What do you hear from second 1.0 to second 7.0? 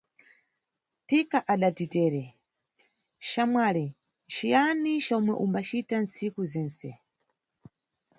Thika adati tere, xamwali ciyani comwe umbacita tsiku zense?